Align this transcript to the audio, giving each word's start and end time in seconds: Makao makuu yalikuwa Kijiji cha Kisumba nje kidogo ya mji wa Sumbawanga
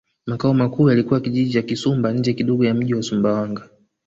Makao 0.25 0.53
makuu 0.53 0.89
yalikuwa 0.89 1.19
Kijiji 1.21 1.53
cha 1.53 1.61
Kisumba 1.61 2.11
nje 2.13 2.33
kidogo 2.33 2.65
ya 2.65 2.73
mji 2.73 2.93
wa 2.93 3.03
Sumbawanga 3.03 3.69